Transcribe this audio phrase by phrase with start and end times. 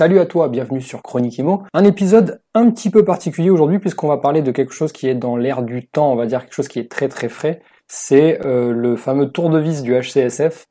[0.00, 1.64] Salut à toi, bienvenue sur Chronique Imo.
[1.74, 5.14] Un épisode un petit peu particulier aujourd'hui puisqu'on va parler de quelque chose qui est
[5.14, 7.60] dans l'air du temps, on va dire quelque chose qui est très très frais.
[7.86, 10.64] C'est euh, le fameux tour de vis du HCSF.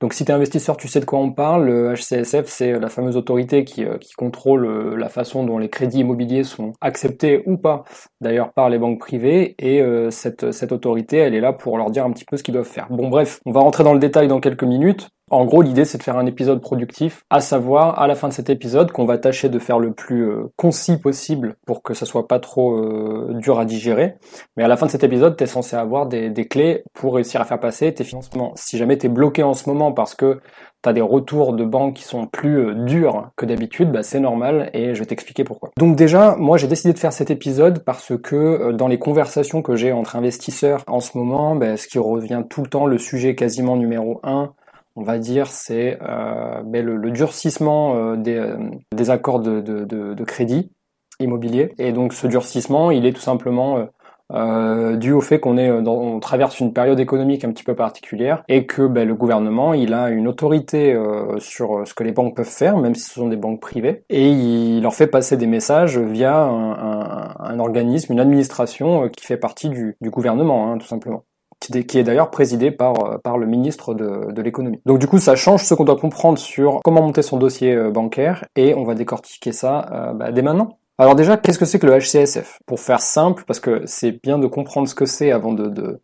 [0.00, 1.66] Donc si tu es investisseur, tu sais de quoi on parle.
[1.66, 5.68] Le HCSF, c'est la fameuse autorité qui, euh, qui contrôle euh, la façon dont les
[5.68, 7.84] crédits immobiliers sont acceptés ou pas,
[8.22, 9.56] d'ailleurs par les banques privées.
[9.58, 12.54] Et cette, cette autorité, elle est là pour leur dire un petit peu ce qu'ils
[12.54, 12.86] doivent faire.
[12.88, 15.10] Bon bref, on va rentrer dans le détail dans quelques minutes.
[15.30, 18.32] En gros, l'idée, c'est de faire un épisode productif, à savoir, à la fin de
[18.32, 22.04] cet épisode, qu'on va tâcher de faire le plus euh, concis possible pour que ça
[22.04, 24.16] soit pas trop euh, dur à digérer.
[24.56, 27.44] Mais à la fin de cet épisode, tu censé avoir des, clés pour réussir à
[27.44, 28.52] faire passer tes financements.
[28.56, 30.40] Si jamais tu bloqué en ce moment parce que
[30.82, 34.18] tu as des retours de banque qui sont plus euh, durs que d'habitude, bah, c'est
[34.18, 35.70] normal et je vais t'expliquer pourquoi.
[35.78, 39.76] Donc déjà, moi j'ai décidé de faire cet épisode parce que dans les conversations que
[39.76, 43.36] j'ai entre investisseurs en ce moment, bah, ce qui revient tout le temps, le sujet
[43.36, 44.54] quasiment numéro un,
[45.00, 48.56] on va dire, c'est euh, ben, le, durcissement euh, euh,
[48.94, 50.70] des, accords de, crédit
[51.18, 51.72] immobilier.
[51.78, 53.88] Et donc ce durcissement, il est tout simplement
[54.30, 58.64] dû au fait qu'on est on traverse une période économique un petit peu particulière et
[58.64, 60.96] que ben, le gouvernement il a une autorité
[61.38, 64.30] sur ce que les banques peuvent faire même si ce sont des banques privées et
[64.30, 69.96] il leur fait passer des messages via un, organisme une administration qui fait partie du,
[70.00, 71.24] gouvernement hein, tout simplement
[71.60, 74.80] qui est d'ailleurs présidé par, euh, par le ministre de, de l'économie.
[74.86, 77.90] Donc du coup, ça change ce qu'on doit comprendre sur comment monter son dossier euh,
[77.90, 80.78] bancaire, et on va décortiquer ça euh, bah, dès maintenant.
[80.98, 84.38] Alors déjà, qu'est-ce que c'est que le HCSF Pour faire simple, parce que c'est bien
[84.38, 86.00] de comprendre ce que c'est avant de, de,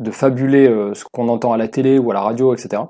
[0.00, 2.82] de fabuler ce qu'on entend à la télé ou à la radio, etc.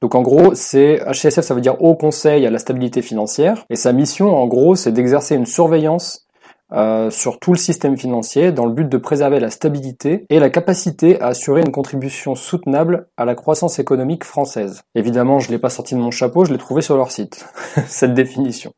[0.00, 3.76] Donc en gros, c'est HCSF, ça veut dire Haut Conseil à la stabilité financière, et
[3.76, 6.27] sa mission, en gros, c'est d'exercer une surveillance
[6.72, 10.50] euh, sur tout le système financier dans le but de préserver la stabilité et la
[10.50, 14.82] capacité à assurer une contribution soutenable à la croissance économique française.
[14.94, 17.46] Évidemment, je l'ai pas sorti de mon chapeau, je l'ai trouvé sur leur site,
[17.86, 18.72] cette définition.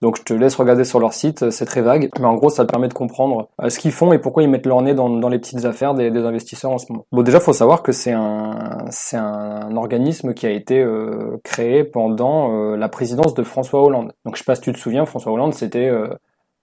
[0.00, 2.64] Donc je te laisse regarder sur leur site, c'est très vague, mais en gros ça
[2.64, 5.08] te permet de comprendre euh, ce qu'ils font et pourquoi ils mettent leur nez dans,
[5.28, 7.06] les petites affaires des, investisseurs en ce moment.
[7.10, 11.84] Bon déjà faut savoir que c'est un c'est un organisme qui a été euh, créé
[11.84, 14.12] pendant la présidence de François Hollande.
[14.24, 15.90] Donc je sais pas si tu te souviens, François Hollande c'était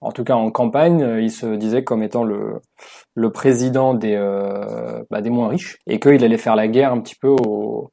[0.01, 2.59] en tout cas en campagne, euh, il se disait comme étant le,
[3.16, 7.00] le président des, euh, bah, des moins riches et qu'il allait faire la guerre un
[7.00, 7.91] petit peu aux,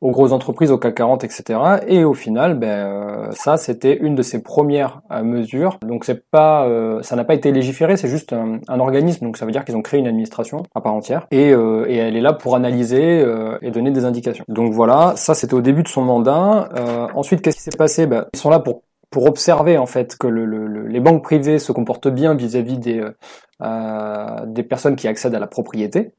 [0.00, 1.60] aux grosses entreprises, au CAC 40, etc.
[1.86, 5.78] Et au final, ben, euh, ça, c'était une de ses premières mesures.
[5.86, 6.66] Donc c'est pas,
[7.02, 9.26] ça n'a pas été légiféré, c'est juste un, organisme.
[9.26, 12.16] Donc ça veut dire qu'ils ont créé une administration à part entière et, et elle
[12.16, 13.24] est là pour analyser
[13.60, 14.44] et donner des indications.
[14.48, 16.68] Donc voilà, ça c'était au début de son mandat.
[17.14, 18.06] ensuite, qu'est-ce qui s'est passé?
[18.06, 18.82] Ben, Ils sont là pour
[19.12, 20.46] pour observer en fait que le,
[20.88, 23.16] les banques privées se comportent bien vis-à-vis des, euh,
[23.62, 26.14] euh, des personnes qui accèdent à la propriété,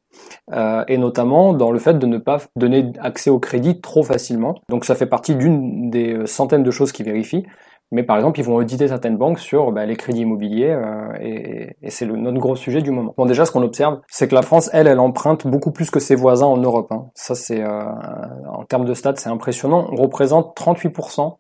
[0.53, 4.55] euh, et notamment dans le fait de ne pas donner accès au crédit trop facilement.
[4.69, 7.45] Donc ça fait partie d'une des centaines de choses qu'ils vérifient.
[7.91, 10.75] Mais par exemple, ils vont auditer certaines banques sur bah, les crédits immobiliers,
[11.21, 13.13] et, et c'est notre gros sujet du moment.
[13.17, 15.99] Bon, déjà, ce qu'on observe, c'est que la France, elle, elle emprunte beaucoup plus que
[15.99, 16.91] ses voisins en Europe.
[16.91, 17.09] Hein.
[17.13, 19.89] Ça, c'est en termes de stats, c'est impressionnant.
[19.91, 21.37] On représente 38%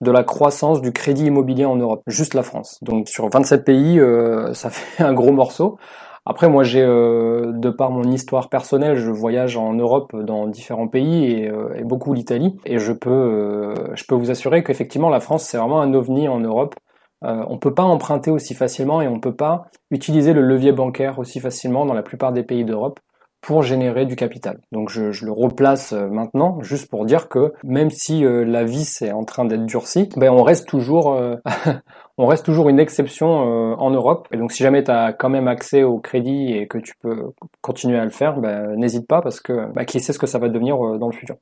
[0.00, 2.78] de la croissance du crédit immobilier en Europe, juste la France.
[2.82, 5.78] Donc sur 27 pays, euh, ça fait un gros morceau.
[6.26, 10.88] Après, moi, j'ai, euh, de par mon histoire personnelle, je voyage en Europe dans différents
[10.88, 15.20] pays et, euh, et beaucoup l'Italie, et je peux, je peux vous assurer qu'effectivement, la
[15.20, 16.74] France, c'est vraiment un ovni en Europe.
[17.22, 21.40] on peut pas emprunter aussi facilement et on peut pas utiliser le levier bancaire aussi
[21.40, 23.00] facilement dans la plupart des pays d'Europe
[23.40, 24.60] pour générer du capital.
[24.72, 29.02] Donc je, le replace euh, maintenant, juste pour dire que même si euh, la vis
[29.02, 31.36] est en train d'être durcie, ben on reste toujours, euh,
[32.18, 34.28] on reste toujours une exception en Europe.
[34.32, 37.32] Et donc si jamais tu as quand même accès au crédit et que tu peux
[37.60, 40.38] continuer à le faire, ben, n'hésite pas parce que ben, qui sait ce que ça
[40.38, 41.36] va devenir dans le futur.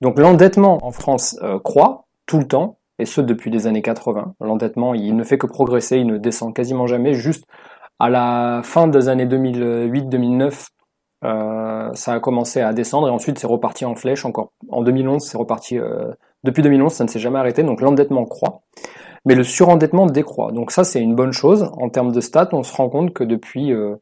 [0.00, 4.34] Donc l'endettement en France croît tout le temps, et ce depuis les années 80.
[4.40, 7.14] L'endettement, il ne fait que progresser, il ne descend quasiment jamais.
[7.14, 7.44] Juste
[7.98, 10.68] à la fin des années 2008-2009,
[11.24, 14.52] euh, ça a commencé à descendre et ensuite c'est reparti en flèche encore.
[14.68, 15.78] En 2011, c'est reparti.
[15.78, 16.12] Euh,
[16.42, 18.60] depuis 2011, ça ne s'est jamais arrêté, donc l'endettement croît,
[19.24, 20.52] mais le surendettement décroît.
[20.52, 22.50] Donc ça, c'est une bonne chose en termes de stats.
[22.52, 23.96] On se rend compte que depuis euh,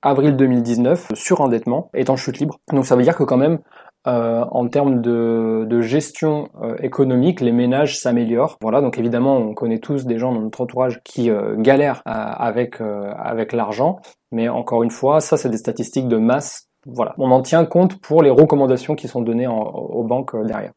[0.00, 2.58] avril 2019, le surendettement est en chute libre.
[2.72, 3.58] Donc ça veut dire que quand même
[4.08, 8.56] euh, en termes de, de gestion euh, économique, les ménages s'améliorent.
[8.60, 12.80] Voilà, donc évidemment, on connaît tous des gens dans notre entourage qui euh, galèrent avec
[12.80, 14.00] avec l'argent,
[14.32, 16.68] mais encore une fois, ça c'est des statistiques de masse.
[16.84, 20.72] Voilà, on en tient compte pour les recommandations qui sont données aux banques derrière.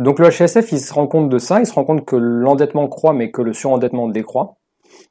[0.00, 2.88] Donc le HSF, il se rend compte de ça, il se rend compte que l'endettement
[2.88, 4.56] croît, mais que le surendettement décroît.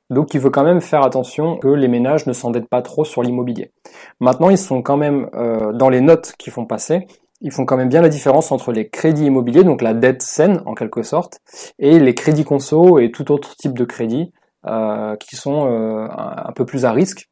[0.09, 3.23] Donc il veut quand même faire attention que les ménages ne s'endettent pas trop sur
[3.23, 3.71] l'immobilier.
[4.19, 5.29] Maintenant, ils sont quand même
[5.73, 7.07] dans les notes qu'ils font passer,
[7.41, 10.61] ils font quand même bien la différence entre les crédits immobiliers, donc la dette saine
[10.65, 11.39] en quelque sorte,
[11.79, 14.31] et les crédits conso et tout autre type de crédit
[14.67, 17.29] euh, qui sont euh, un, peu plus à risque,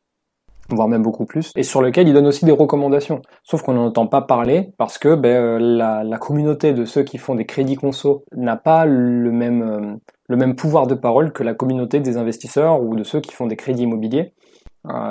[0.69, 3.21] voire même beaucoup plus, et sur lequel ils donnent aussi des recommandations.
[3.44, 7.18] Sauf qu'on n'en entend pas parler parce que ben, euh, la, communauté de ceux qui
[7.18, 10.00] font des crédits conso n'a pas le même,
[10.30, 13.48] le même pouvoir de parole que la communauté des investisseurs ou de ceux qui font
[13.48, 14.33] des crédits immobiliers.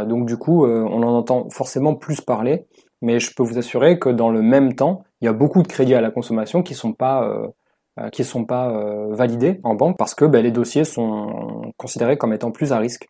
[0.07, 2.67] Donc du coup, on en entend forcément plus parler
[3.03, 5.69] mais je peux vous assurer que dans le même temps, il y a beaucoup de
[5.69, 7.49] crédits à la consommation qui sont pas euh,
[8.01, 12.19] euh qui sont pas euh, validés en banque parce que ben, les dossiers sont considérés
[12.19, 13.07] comme étant plus à risque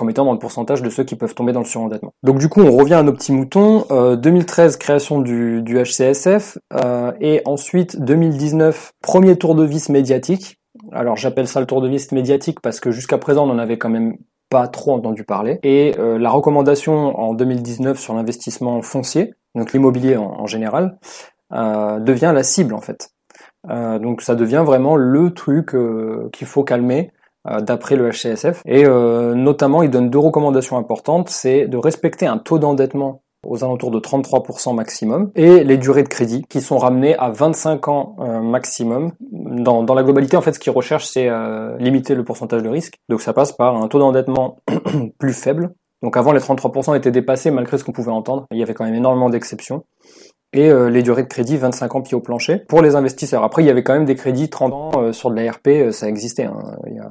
[0.00, 2.14] comme étant dans le pourcentage de ceux qui peuvent tomber dans le surendettement.
[2.22, 3.84] Donc du coup, on revient à nos petits moutons.
[3.90, 10.56] Euh, 2013, création du, du HCSF, euh, et ensuite 2019, premier tour de vis médiatique.
[10.90, 13.76] Alors j'appelle ça le tour de vis médiatique parce que jusqu'à présent, on en avait
[13.76, 14.16] quand même
[14.50, 15.60] pas trop entendu parler.
[15.62, 20.98] Et euh, la recommandation en 2019 sur l'investissement foncier, donc l'immobilier en, général,
[21.52, 23.10] euh, devient la cible en fait.
[23.70, 25.74] Euh, donc ça devient vraiment le truc
[26.32, 27.12] qu'il faut calmer
[27.62, 28.60] d'après le HCSF.
[28.66, 33.90] Et notamment, il donne deux recommandations importantes, c'est de respecter un taux d'endettement aux alentours
[33.90, 38.40] de 33% maximum, et les durées de crédit qui sont ramenées à 25 ans euh,
[38.40, 39.12] maximum.
[39.30, 42.68] Dans, dans, la globalité, en fait, ce qu'ils recherchent, c'est euh, limiter le pourcentage de
[42.68, 42.98] risque.
[43.08, 44.58] Donc ça passe par un taux d'endettement
[45.18, 45.74] plus faible.
[46.02, 48.46] Donc avant, les 33% étaient dépassés malgré ce qu'on pouvait entendre.
[48.50, 49.84] Il y avait quand même énormément d'exceptions.
[50.52, 53.44] Et euh, les durées de crédit, 25 ans pied au plancher pour les investisseurs.
[53.44, 56.08] Après, il y avait quand même des crédits 30 ans sur de la RP, ça
[56.08, 56.44] existait.
[56.44, 56.76] Hein.
[56.86, 57.10] Il y a...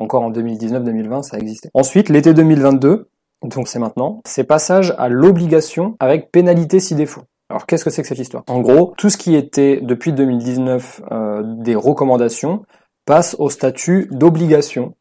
[0.00, 1.68] Encore en 2019-2020, ça existait.
[1.74, 3.10] Ensuite, l'été 2022,
[3.42, 7.22] donc c'est maintenant, c'est passage à l'obligation avec pénalité si défaut.
[7.48, 8.44] Alors qu'est-ce que c'est que cette histoire?
[8.48, 12.62] En gros, tout ce qui était depuis 2019 euh, des recommandations
[13.06, 14.94] passe au statut d'obligation.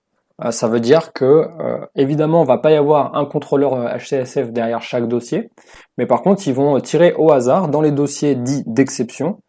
[0.43, 4.51] Euh, ça veut dire que euh, évidemment, on va pas y avoir un contrôleur HCSF
[4.51, 5.51] derrière chaque dossier,
[5.97, 9.41] mais par contre, ils vont tirer au hasard dans les dossiers dits d'exception.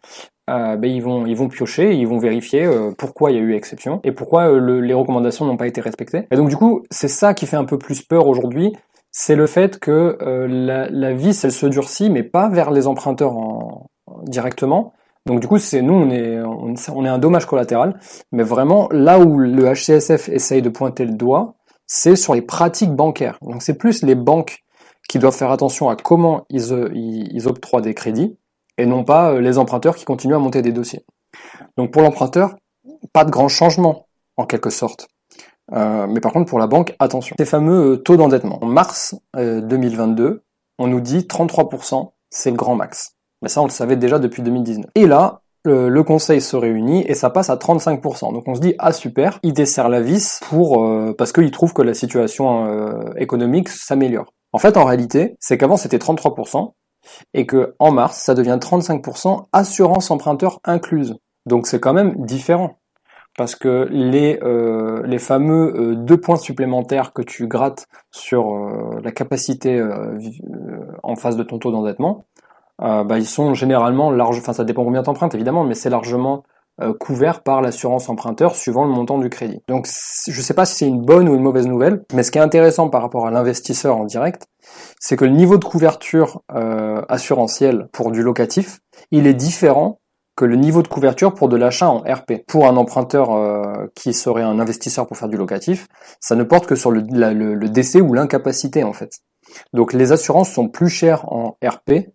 [0.50, 2.68] Ben, ils vont ils vont piocher, ils vont vérifier
[2.98, 6.26] pourquoi il y a eu exception et pourquoi les recommandations n'ont pas été respectées.
[6.30, 8.72] Et donc du coup, c'est ça qui fait un peu plus peur aujourd'hui,
[9.12, 12.86] c'est le fait que euh, la, la, vis elle se durcit, mais pas vers les
[12.86, 13.90] emprunteurs en,
[14.24, 14.92] directement.
[15.26, 17.98] Donc du coup, c'est nous, on est, on, est un dommage collatéral,
[18.32, 21.56] mais vraiment là où le HCSF essaye de pointer le doigt,
[21.86, 23.38] c'est sur les pratiques bancaires.
[23.42, 24.64] Donc c'est plus les banques
[25.08, 28.38] qui doivent faire attention à comment ils, ils, octroient des crédits,
[28.80, 31.04] et non pas euh, les emprunteurs qui continuent à monter des dossiers.
[31.76, 32.56] Donc pour l'emprunteur,
[33.12, 34.06] pas de grand changement
[34.36, 35.08] en quelque sorte.
[35.72, 37.36] Euh, mais par contre, pour la banque, attention.
[37.38, 38.58] Ces fameux euh, taux d'endettement.
[38.62, 40.42] En mars 2022, euh,
[40.78, 43.16] on nous dit 33%, c'est le grand max.
[43.42, 44.90] Mais ça, on le savait déjà depuis 2019.
[44.94, 48.32] Et là, le, conseil se réunit et ça passe à 35%.
[48.32, 50.82] Donc on se dit ah super, il dessert la vis pour
[51.18, 54.32] parce qu'il trouve que la situation économique s'améliore.
[54.52, 56.72] En fait, en réalité, c'est qu'avant c'était 33%
[57.34, 61.16] et que en mars ça devient 35% assurance emprunteur incluse.
[61.46, 62.80] Donc c'est quand même différent
[63.36, 69.12] parce que les, euh, fameux euh, deux points supplémentaires que tu grattes sur euh, la
[69.12, 69.82] capacité
[71.02, 72.24] en face de ton taux d'endettement,
[72.78, 76.44] bah, ils sont généralement large, enfin ça dépend combien empruntes évidemment, mais c'est largement
[76.98, 79.60] couvert par l'assurance emprunteur suivant le montant du crédit.
[79.68, 79.86] Donc
[80.26, 82.38] je ne sais pas si c'est une bonne ou une mauvaise nouvelle, mais ce qui
[82.38, 84.46] est intéressant par rapport à l'investisseur en direct,
[84.98, 86.42] c'est que le niveau de couverture
[87.08, 90.00] assurantielle pour du locatif, il est différent
[90.40, 92.46] que le niveau de couverture pour de l'achat en RP.
[92.48, 95.86] Pour un emprunteur euh, qui serait un investisseur pour faire du locatif,
[96.18, 99.18] ça ne porte que sur le, le, décès ou l'incapacité en fait.
[99.74, 102.08] Donc les assurances sont plus chères en RP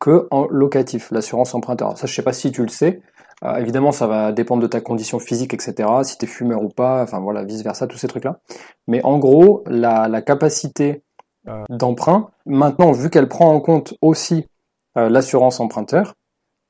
[0.00, 1.96] que en locatif, l'assurance emprunteur.
[1.96, 3.02] Ça je sais pas si tu le sais.
[3.44, 5.88] Euh, évidemment ça va dépendre de ta condition physique, etc.
[6.02, 8.40] Si tu es fumeur ou pas, enfin voilà, vice versa, tous ces trucs-là.
[8.88, 11.02] Mais en gros, la, capacité
[11.48, 14.46] euh, d'emprunt, maintenant vu qu'elle prend en compte aussi
[14.96, 16.14] l'assurance emprunteur,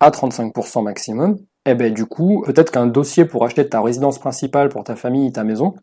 [0.00, 4.70] à 35% maximum, eh ben du coup, peut-être qu'un dossier pour acheter ta résidence principale
[4.70, 5.74] pour ta famille, ta maison,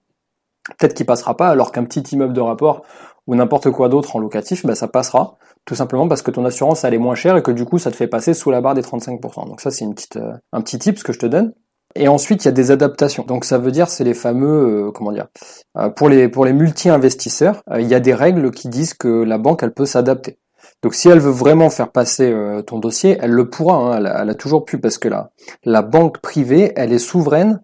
[0.78, 2.84] peut-être qu'il passera pas, alors qu'un petit immeuble de rapport
[3.28, 6.84] ou n'importe quoi d'autre en locatif, ben ça passera, tout simplement parce que ton assurance
[6.84, 8.74] elle est moins chère et que du coup ça te fait passer sous la barre
[8.74, 9.48] des 35%.
[9.48, 11.54] Donc ça c'est une petite, euh, un petit tip que je te donne.
[11.96, 13.24] Et ensuite, il y a des adaptations.
[13.24, 15.28] Donc ça veut dire c'est les fameux euh, comment dire
[15.78, 19.38] euh, pour les pour les multi-investisseurs, il y a des règles qui disent que la
[19.38, 20.40] banque elle peut s'adapter.
[20.84, 24.30] Donc si elle veut vraiment faire passer euh, ton dossier, elle le pourra, hein, elle,
[24.30, 25.32] a toujours pu, parce que la,
[25.64, 27.62] la banque privée, elle est souveraine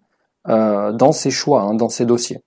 [0.48, 2.42] euh, dans ses choix, hein, dans ses dossiers.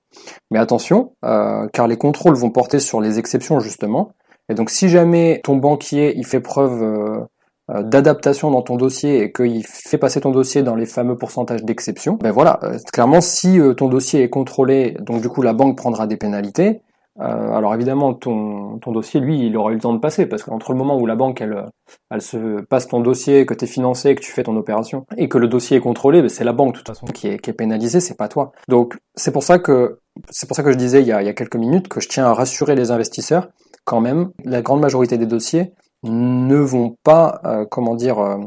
[0.52, 4.12] Mais attention, euh, car les contrôles vont porter sur les exceptions justement.
[4.50, 7.28] Et donc si jamais ton banquier il fait preuve
[7.70, 12.14] d'adaptation dans ton dossier et qu'il fait passer ton dossier dans les fameux pourcentages d'exception,
[12.14, 12.62] ben voilà,
[12.94, 16.80] clairement si ton dossier est contrôlé, donc du coup la banque prendra des pénalités,
[17.20, 20.44] euh, alors évidemment, ton, ton dossier, lui, il aura eu le temps de passer, parce
[20.44, 21.66] qu'entre le moment où la banque, elle,
[22.12, 25.28] elle se passe ton dossier, que tu es financé, que tu fais ton opération, et
[25.28, 27.50] que le dossier est contrôlé, ben, c'est la banque de toute façon qui est, qui
[27.50, 28.52] est pénalisée, c'est pas toi.
[28.68, 31.26] Donc c'est pour ça que c'est pour ça que je disais il y, a, il
[31.26, 33.50] y a quelques minutes que je tiens à rassurer les investisseurs,
[33.84, 38.38] quand même, la grande majorité des dossiers ne vont pas, euh, comment dire, euh,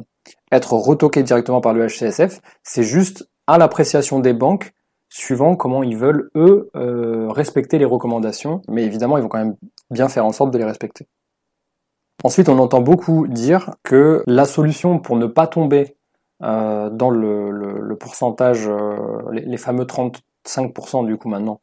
[0.53, 4.73] être retoqués directement par le HCSF, c'est juste à l'appréciation des banques
[5.11, 8.63] suivant comment ils veulent, eux, euh, respecter les recommandations.
[8.69, 9.57] Mais évidemment, ils vont quand même
[9.91, 11.07] bien faire en sorte de les respecter.
[12.23, 15.69] Ensuite, on entend beaucoup dire que la solution pour pour
[16.43, 18.97] euh, dans le, le, pourcentage, euh,
[19.31, 21.61] les, fameux 35% du coup maintenant,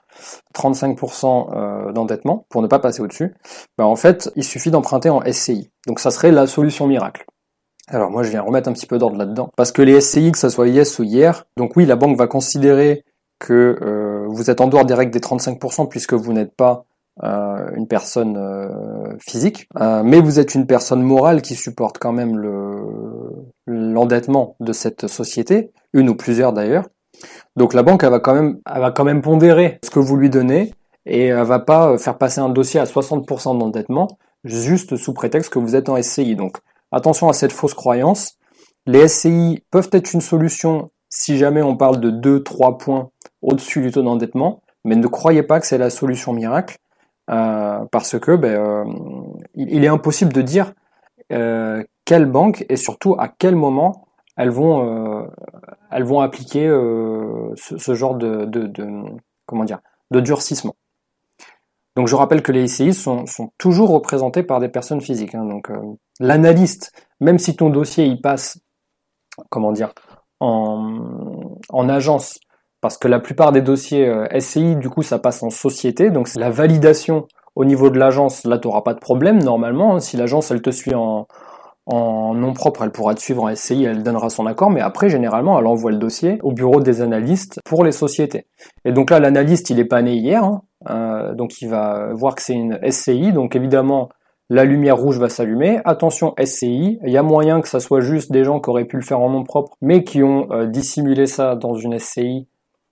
[0.55, 3.33] 35% euh, d'endettement, pour ne pas passer au-dessus,
[3.79, 5.71] ben en fait, il suffit d'emprunter en SCI.
[5.87, 7.25] Donc ça serait la solution miracle.
[7.87, 9.49] Alors moi je viens remettre un petit peu d'ordre là-dedans.
[9.55, 12.27] Parce que les SCI, que ça soit yes ou hier, donc oui, la banque va
[12.27, 13.03] considérer
[13.39, 16.85] que euh, vous êtes en dehors des règles des 35% puisque vous n'êtes pas
[17.23, 19.67] euh, une personne euh, physique,
[20.03, 22.37] mais vous êtes une personne morale qui supporte quand même
[23.65, 26.87] l'endettement de cette société, une ou plusieurs d'ailleurs.
[27.55, 30.15] Donc la banque elle va quand même elle va quand même pondérer ce que vous
[30.17, 30.73] lui donnez
[31.07, 35.57] et elle va pas faire passer un dossier à 60% d'endettement juste sous prétexte que
[35.57, 36.35] vous êtes en SCI.
[36.35, 36.57] Donc
[36.91, 38.37] attention à cette fausse croyance.
[38.85, 43.09] Les SCI peuvent être une solution si jamais on parle de 2-3 points
[43.41, 46.77] au-dessus du taux d'endettement, mais ne croyez pas que c'est la solution miracle,
[47.29, 48.85] euh, parce que ben, euh,
[49.53, 50.73] il, est impossible de dire
[51.33, 55.27] euh, quelle banque et surtout à quel moment elles vont,
[55.91, 56.67] elles vont appliquer
[57.55, 59.03] ce, genre de, de,
[59.47, 59.79] comment dire,
[60.11, 60.75] de durcissement.
[61.95, 63.25] Donc je rappelle que les ICI sont,
[63.57, 65.33] toujours représentés par des personnes physiques.
[65.33, 65.45] Hein.
[65.45, 65.71] donc
[66.19, 68.59] l'analyste, même si ton dossier y passe,
[69.49, 69.91] comment dire,
[70.39, 72.39] en, en agence,
[72.87, 76.29] parce que la plupart des dossiers euh, SCI, du coup, ça passe en société, donc
[76.29, 79.95] c'est la validation au niveau de l'agence, là, tu n'auras pas de problème normalement.
[79.95, 79.99] Hein.
[79.99, 81.27] Si l'agence, elle te suit en,
[81.85, 85.09] en nom propre, elle pourra te suivre en SCI, elle donnera son accord, mais après,
[85.09, 88.45] généralement, elle envoie le dossier au bureau des analystes pour les sociétés.
[88.85, 90.61] Et donc là, l'analyste, il est pas né hier, hein.
[90.89, 94.07] euh, donc il va voir que c'est une SCI, donc évidemment,
[94.49, 95.81] la lumière rouge va s'allumer.
[95.83, 98.95] Attention SCI, il y a moyen que ça soit juste des gens qui auraient pu
[98.95, 102.47] le faire en nom propre, mais qui ont euh, dissimulé ça dans une SCI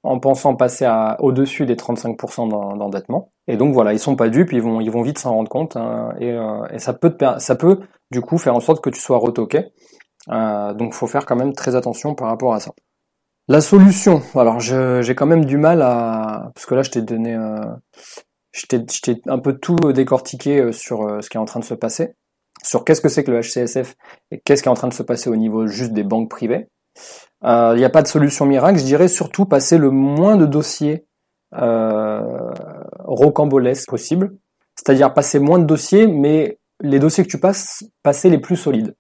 [0.06, 0.88] en pensant passer
[1.20, 3.32] au-dessus des 35% d'endettement.
[3.48, 6.32] Et donc voilà, ils sont pas dupes, ils vont, vite s'en rendre compte, hein, et,
[6.32, 7.80] euh, ça peut,
[8.12, 9.68] du coup faire en sorte que tu sois retoqué.
[10.30, 12.72] Euh, donc faut faire quand même très attention par rapport à ça.
[13.48, 17.36] La solution, alors j'ai quand même du mal à, parce que là je t'ai donné,
[17.36, 17.62] euh,
[18.54, 21.66] je t'ai un peu tout décortiqué euh, sur euh, ce qui est en train de
[21.66, 22.16] se passer,
[22.64, 23.96] sur qu'est-ce que c'est que le HCSF
[24.32, 26.70] et qu'est-ce qui est en train de se passer au niveau juste des banques privées.
[27.44, 28.80] Euh, il n'y a pas de solution miracle.
[28.80, 31.06] Je dirais surtout passer le moins de dossiers
[31.56, 32.52] euh,
[33.00, 34.34] rocambolesques possible.
[34.76, 38.96] C'est-à-dire passer moins de dossiers, mais les dossiers que tu passes, passer les plus solides.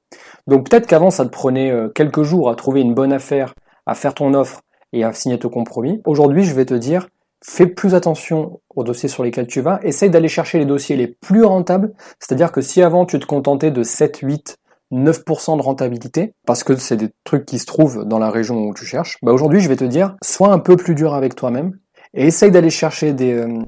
[0.47, 3.53] Donc peut-être qu'avant, ça te prenait euh, quelques jours à trouver une bonne affaire,
[3.85, 4.61] à faire ton offre
[4.93, 6.01] et à signer ton compromis.
[6.05, 7.09] Aujourd'hui, je vais te dire,
[7.43, 9.79] fais plus attention aux dossiers sur lesquels tu vas.
[9.83, 11.93] Essaye d'aller chercher les dossiers les plus rentables.
[12.19, 14.57] C'est-à-dire que si avant, tu te contentais de 7, 8,
[14.95, 18.73] 9% de rentabilité, parce que c'est des trucs qui se trouvent dans la région où
[18.73, 21.77] tu cherches, bah aujourd'hui je vais te dire, sois un peu plus dur avec toi-même
[22.13, 23.59] et essaye d'aller chercher des, euh,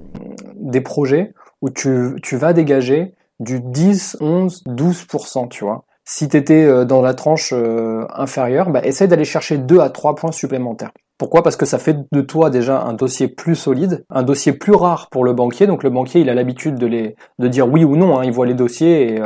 [0.55, 5.83] des projets où tu, tu vas dégager du 10, 11, 12%, tu vois.
[6.05, 9.89] Si tu étais euh, dans la tranche euh, inférieure, bah essaye d'aller chercher 2 à
[9.89, 10.91] 3 points supplémentaires.
[11.17, 11.43] Pourquoi?
[11.43, 15.09] Parce que ça fait de toi déjà un dossier plus solide, un dossier plus rare
[15.09, 15.67] pour le banquier.
[15.67, 18.19] Donc le banquier, il a l'habitude de les de dire oui ou non.
[18.19, 18.23] Hein.
[18.23, 19.21] il voit les dossiers et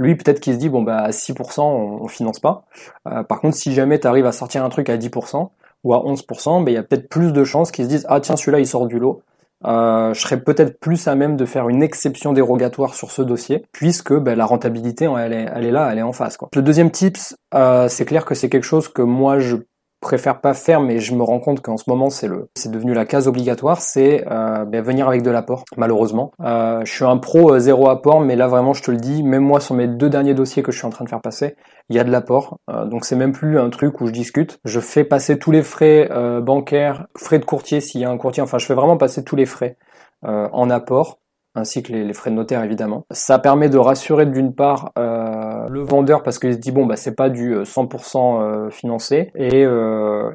[0.00, 2.64] lui, peut-être qu'il se dit, bon, bah, à 6%, on, on finance pas.
[3.06, 5.50] Euh, par contre, si jamais tu arrives à sortir un truc à 10%
[5.84, 8.18] ou à 11%, bah, il y a peut-être plus de chances qu'ils se disent, ah,
[8.20, 9.22] tiens, celui-là, il sort du lot.
[9.66, 13.66] Euh, je serais peut-être plus à même de faire une exception dérogatoire sur ce dossier,
[13.72, 16.38] puisque bah, la rentabilité, elle est, elle là, elle est en face.
[16.38, 16.48] Quoi.
[16.54, 19.56] Le deuxième tips, euh, c'est clair que c'est quelque chose que moi, je
[20.00, 22.94] préfère pas faire, mais je me rends compte qu'en ce moment c'est le, c'est devenu
[22.94, 25.64] la case obligatoire, c'est euh, ben, venir avec de l'apport.
[25.76, 28.96] Malheureusement, euh, je suis un pro euh, zéro apport, mais là vraiment je te le
[28.96, 31.20] dis, même moi sur mes deux derniers dossiers que je suis en train de faire
[31.20, 31.56] passer,
[31.90, 32.58] il y a de l'apport.
[32.70, 34.58] Euh, donc c'est même plus un truc où je discute.
[34.64, 36.08] Je fais passer tous les frais
[36.42, 38.42] bancaires, frais de courtier s'il y a un courtier.
[38.42, 39.76] Enfin, je fais vraiment passer tous les frais
[40.22, 41.19] en apport.
[41.54, 43.04] Ainsi que les, frais de notaire évidemment.
[43.10, 46.96] Ça permet de rassurer d'une part euh, le vendeur parce qu'il se dit bon bah
[46.96, 49.64] c'est pas du 100% euh, financé et,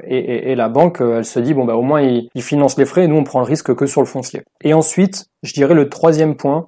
[0.08, 2.86] et, et, la banque elle se dit bon bah au moins il, il finance les
[2.86, 4.44] frais et nous on prend le risque que sur le foncier.
[4.64, 6.68] Et ensuite je dirais le troisième point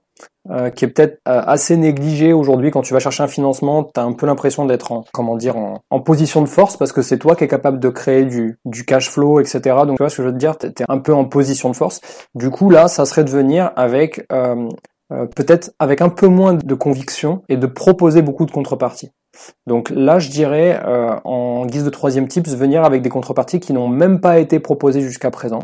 [0.50, 4.00] euh, qui est peut-être euh, assez négligé aujourd'hui quand tu vas chercher un financement, tu
[4.00, 7.18] as un peu l'impression d'être en comment dire en, position de force parce que c'est
[7.18, 9.60] toi qui es capable de créer du, du cash flow, etc.
[9.86, 11.70] Donc tu vois ce que je veux te dire, tu es un peu en position
[11.70, 12.02] de force.
[12.34, 14.26] Du coup là, ça serait de venir avec
[15.12, 19.12] euh, peut-être avec un peu moins de conviction et de proposer beaucoup de contreparties.
[19.66, 23.74] Donc là, je dirais, euh, en guise de troisième tips, venir avec des contreparties qui
[23.74, 25.60] n'ont même pas été proposées jusqu'à présent.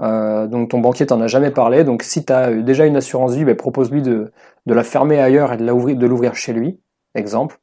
[0.00, 1.84] Euh, donc ton banquier t'en a jamais parlé.
[1.84, 4.32] Donc si tu as déjà une assurance vie, ben, propose-lui de,
[4.66, 6.80] de la fermer ailleurs et de l'ouvrir chez lui.
[7.14, 7.58] Exemple.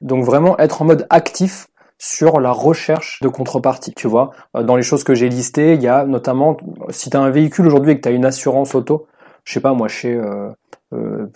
[0.00, 1.68] Donc vraiment être en mode actif
[2.00, 3.92] sur la recherche de contrepartie.
[3.94, 6.56] Tu vois, euh, dans les choses que j'ai listées, il y a notamment,
[6.88, 9.06] si tu as un véhicule aujourd'hui et que tu une assurance auto,
[9.44, 10.50] je sais pas moi chez euh,
[10.92, 11.26] euh,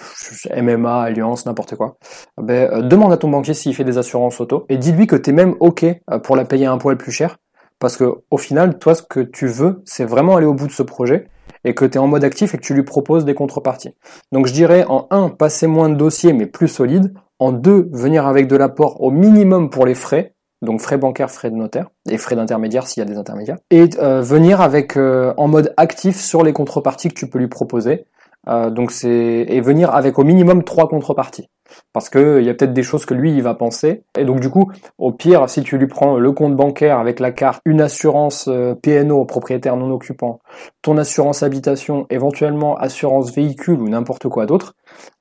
[0.50, 1.96] MMA, Alliance, n'importe quoi,
[2.40, 5.30] ben, euh, demande à ton banquier s'il fait des assurances auto et dis-lui que tu
[5.30, 7.38] es même OK euh, pour la payer un poil plus cher
[7.78, 10.72] parce que au final, toi, ce que tu veux, c'est vraiment aller au bout de
[10.72, 11.28] ce projet
[11.64, 13.94] et que tu es en mode actif et que tu lui proposes des contreparties.
[14.32, 17.14] Donc je dirais en 1, passer moins de dossiers mais plus solide.
[17.38, 21.50] En 2, venir avec de l'apport au minimum pour les frais, donc frais bancaires, frais
[21.50, 25.74] de notaire et frais d'intermédiaire s'il y a des intermédiaires, et venir avec en mode
[25.76, 28.06] actif sur les contreparties que tu peux lui proposer.
[28.48, 31.48] Euh, donc c'est et venir avec au minimum trois contreparties.
[31.92, 34.04] Parce que il y a peut-être des choses que lui il va penser.
[34.18, 37.32] Et donc du coup au pire si tu lui prends le compte bancaire avec la
[37.32, 40.40] carte une assurance euh, PNO propriétaire non occupant
[40.82, 44.74] ton assurance habitation éventuellement assurance véhicule ou n'importe quoi d'autre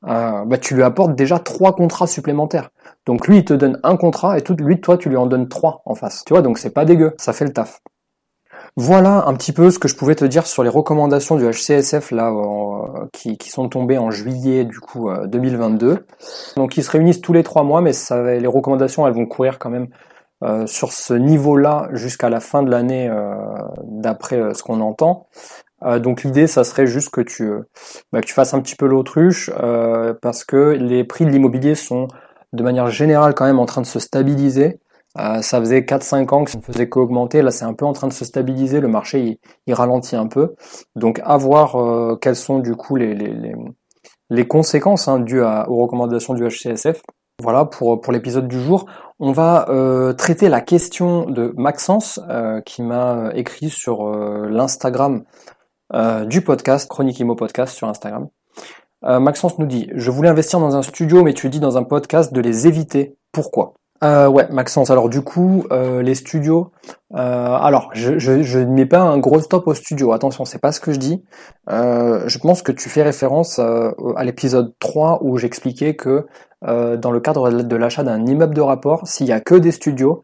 [0.08, 2.70] euh, bah tu lui apportes déjà trois contrats supplémentaires.
[3.06, 5.48] Donc lui il te donne un contrat et tout lui toi tu lui en donnes
[5.48, 6.24] trois en face.
[6.26, 7.14] Tu vois donc c'est pas dégueu.
[7.18, 7.82] Ça fait le taf
[8.76, 12.10] voilà un petit peu ce que je pouvais te dire sur les recommandations du HCSF
[12.10, 15.88] là euh, qui, sont tombées en juillet du coup 2022.
[15.88, 15.98] Euh,
[16.56, 17.92] Donc ils se réunissent tous les trois mois, mais
[18.40, 19.90] les recommandations elles vont courir quand même
[20.44, 23.12] euh, sur ce niveau-là jusqu'à la fin de l'année
[23.84, 25.28] d'après ce qu'on entend.
[26.00, 27.52] donc l'idée, ça serait juste que tu,
[28.12, 29.52] bah, que tu fasses un petit peu l'autruche
[30.22, 32.08] parce que les prix de l'immobilier sont
[32.54, 34.80] de manière générale quand même en train de se stabiliser.
[35.20, 37.42] Euh, ça faisait 4-5 ans que ça ne faisait qu'augmenter.
[37.42, 38.80] Là, c'est un peu en train de se stabiliser.
[38.80, 40.56] Le marché, il, ralentit un peu.
[40.96, 43.54] Donc, à voir euh, quelles sont du coup les,
[44.48, 47.02] conséquences hein, dues aux recommandations du HCSF.
[47.42, 48.86] Voilà pour, pour l'épisode du jour.
[49.20, 52.20] On va euh, traiter la question de Maxence
[52.66, 55.24] qui m'a écrit sur l'Instagram
[56.26, 58.28] du podcast, Chronique Imo Podcast sur Instagram.
[59.04, 62.34] Maxence nous dit, je voulais investir dans un studio, mais tu dis dans un podcast
[62.34, 63.18] de les éviter.
[63.32, 63.74] Pourquoi?
[64.04, 64.90] Euh, ouais, Maxence.
[64.90, 66.72] Alors du coup, euh, les studios.
[67.16, 70.12] Euh, alors, je, ne mets pas un gros stop au studio.
[70.12, 71.24] Attention, c'est pas ce que je dis.
[71.68, 76.26] je pense que tu fais référence à l'épisode 3 où j'expliquais que
[76.62, 80.24] dans le cadre de l'achat d'un immeuble de rapport, s'il y a que des studios,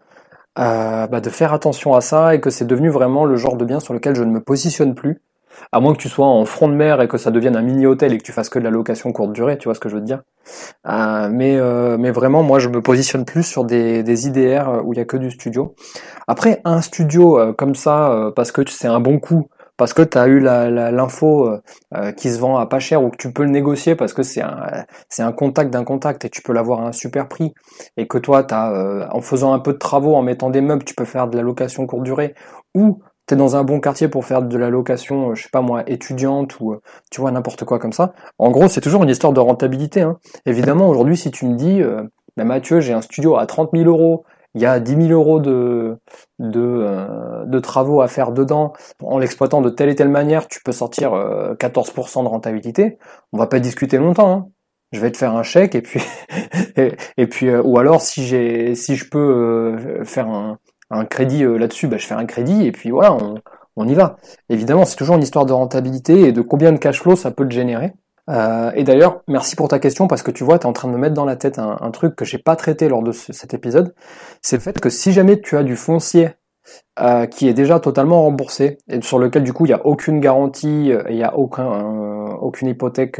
[0.55, 3.79] bah, de faire attention à ça et que c'est devenu vraiment le genre de bien
[3.79, 5.21] sur lequel je ne me positionne plus
[5.71, 7.85] à moins que tu sois en front de mer et que ça devienne un mini
[7.85, 9.89] hôtel et que tu fasses que de la location courte durée, tu vois ce que
[9.89, 10.21] je veux dire.
[10.87, 14.93] Euh, mais euh, mais vraiment, moi, je me positionne plus sur des, des IDR où
[14.93, 15.75] il y a que du studio.
[16.27, 20.17] Après, un studio euh, comme ça, parce que c'est un bon coup, parce que tu
[20.17, 21.49] as eu l'info
[22.17, 24.41] qui se vend à pas cher ou que tu peux le négocier parce que c'est
[24.41, 24.85] un
[25.19, 27.53] un contact d'un contact et tu peux l'avoir à un super prix
[27.95, 30.95] et que toi as en faisant un peu de travaux en mettant des meubles tu
[30.95, 32.35] peux faire de la location courte durée
[32.75, 35.61] ou t'es dans un bon quartier pour faire de la location, euh, je sais pas
[35.61, 38.13] moi, étudiante ou euh, tu vois n'importe quoi comme ça.
[38.39, 40.01] En gros, c'est toujours une histoire de rentabilité.
[40.01, 40.17] Hein.
[40.47, 42.01] Évidemment, aujourd'hui, si tu me dis, euh,
[42.37, 45.39] bah, Mathieu, j'ai un studio à 30 000 euros, il y a 10 000 euros
[45.39, 45.97] de
[46.39, 50.71] de, de travaux à faire dedans, en l'exploitant de telle et telle manière, tu peux
[50.71, 52.97] sortir 14% de rentabilité.
[53.31, 54.31] On va pas discuter longtemps.
[54.31, 54.47] Hein.
[54.91, 56.01] Je vais te faire un chèque et puis
[57.17, 60.57] et, puis ou alors si j'ai si je peux faire un
[60.91, 63.17] un crédit euh, là-dessus, bah, je fais un crédit et puis voilà,
[63.75, 64.17] on, y va.
[64.49, 67.47] Évidemment, c'est toujours une histoire de rentabilité et de combien de cash flow ça peut
[67.47, 67.93] te générer.
[68.29, 70.87] Euh, et d'ailleurs, merci pour ta question parce que tu vois, tu es en train
[70.87, 73.53] de me mettre dans la tête un, truc que j'ai pas traité lors de cet
[73.53, 73.95] épisode.
[74.41, 76.29] C'est le fait que si jamais tu as du foncier
[76.99, 80.19] euh, qui est déjà totalement remboursé et sur lequel du coup il n'y a aucune
[80.19, 81.71] garantie, il n'y a aucun,
[82.41, 83.19] aucune hypothèque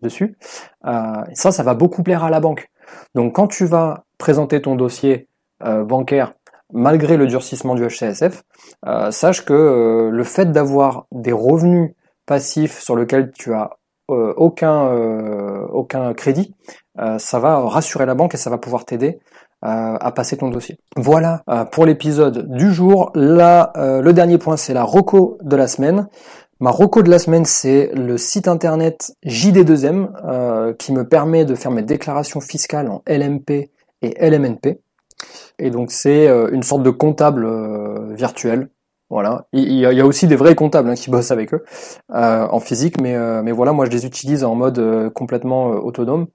[0.00, 0.38] dessus,
[0.84, 2.70] ça, ça va beaucoup plaire à la banque.
[3.14, 5.28] Donc quand tu vas présenter ton dossier
[5.60, 6.32] bancaire
[6.72, 8.42] malgré le durcissement du HCSF,
[8.86, 11.92] euh, sache que euh, le fait d'avoir des revenus
[12.26, 13.70] passifs sur lesquels tu as
[14.10, 14.90] euh, aucun,
[15.72, 16.54] aucun crédit,
[17.18, 19.20] ça va rassurer la banque et ça va pouvoir t'aider
[19.62, 20.78] à passer ton dossier.
[20.96, 23.10] Voilà pour l'épisode du jour.
[23.14, 26.08] Là, le dernier point, c'est la reco de la semaine.
[26.62, 31.54] Ma reco de la semaine, c'est le site internet JD2M euh, qui me permet de
[31.54, 33.70] faire mes déclarations fiscales en LMP
[34.02, 34.78] et LMNP.
[35.60, 38.70] Et donc c'est euh, une sorte de comptable euh, virtuel.
[39.08, 39.46] Voilà.
[39.52, 41.64] Il y, a, aussi des vrais comptables hein, qui bossent avec eux
[42.10, 46.28] en physique, mais, mais voilà, moi je les utilise en mode complètement autonome.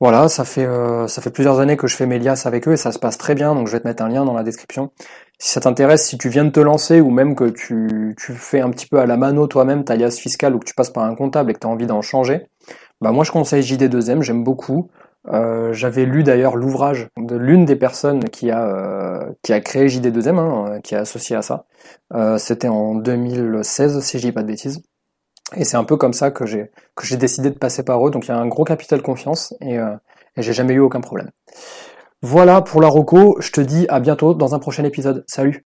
[0.00, 0.66] Voilà, ça fait
[1.06, 3.18] ça fait plusieurs années que je fais mes liasses avec eux et ça se passe
[3.18, 3.54] très bien.
[3.54, 4.90] Donc je vais te mettre un lien dans la description
[5.38, 8.60] si ça t'intéresse, si tu viens de te lancer ou même que tu, tu fais
[8.60, 11.04] un petit peu à la mano toi-même ta liasse fiscale ou que tu passes par
[11.04, 12.46] un comptable et que tu as envie d'en changer,
[13.00, 14.90] bah moi je conseille JD2M, j'aime beaucoup.
[15.28, 19.86] Euh, J'avais lu d'ailleurs l'ouvrage de l'une des personnes qui a euh, qui a créé
[19.88, 21.66] JD2M, hein, qui est associé à ça.
[22.14, 24.82] Euh, C'était en 2016 si je dis pas de bêtises.
[25.56, 28.10] Et c'est un peu comme ça que j'ai que j'ai décidé de passer par eux.
[28.10, 29.94] Donc il y a un gros capital confiance et, euh,
[30.36, 31.30] et j'ai jamais eu aucun problème.
[32.22, 35.24] Voilà pour la Roco, je te dis à bientôt dans un prochain épisode.
[35.28, 35.66] Salut